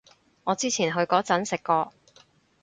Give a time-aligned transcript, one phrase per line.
[0.45, 1.93] 我之前去嗰陣食過